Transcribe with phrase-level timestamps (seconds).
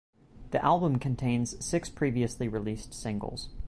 [0.49, 3.49] The album contains six previously released singles.